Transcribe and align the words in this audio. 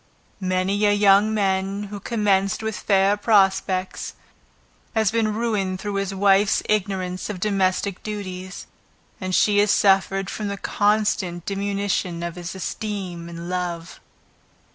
Many 0.39 0.83
a 0.85 0.91
young 0.93 1.31
man 1.31 1.83
who 1.91 1.99
commenced 1.99 2.63
with 2.63 2.75
fair 2.75 3.15
prospects, 3.15 4.15
has 4.95 5.11
been 5.11 5.31
ruined 5.35 5.79
through 5.79 5.93
his 5.97 6.11
wife's 6.11 6.63
ignorance 6.67 7.29
of 7.29 7.39
domestic 7.39 8.01
duties, 8.01 8.65
and 9.21 9.35
she 9.35 9.59
has 9.59 9.69
suffered 9.69 10.27
from 10.27 10.47
the 10.47 10.57
consequent 10.57 11.45
diminution 11.45 12.23
of 12.23 12.33
his 12.33 12.55
esteem 12.55 13.29
and 13.29 13.47
love. 13.47 13.99